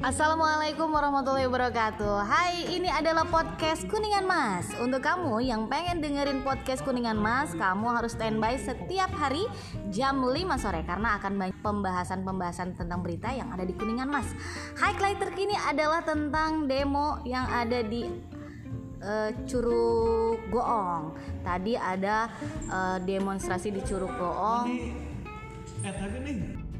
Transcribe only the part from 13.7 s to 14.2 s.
Kuningan